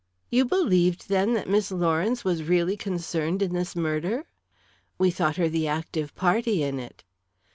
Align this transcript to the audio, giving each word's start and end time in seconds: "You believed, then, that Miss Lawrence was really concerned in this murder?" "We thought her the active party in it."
"You 0.31 0.45
believed, 0.45 1.09
then, 1.09 1.33
that 1.33 1.47
Miss 1.47 1.69
Lawrence 1.69 2.25
was 2.25 2.41
really 2.41 2.75
concerned 2.75 3.43
in 3.43 3.53
this 3.53 3.75
murder?" 3.75 4.25
"We 4.97 5.11
thought 5.11 5.35
her 5.35 5.47
the 5.47 5.67
active 5.67 6.15
party 6.15 6.63
in 6.63 6.79
it." 6.79 7.03